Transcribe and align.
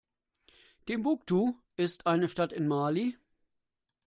Timbuktu 0.87 1.53
ist 1.75 2.07
eine 2.07 2.27
Stadt 2.27 2.53
in 2.53 2.67
Mali. 2.67 3.19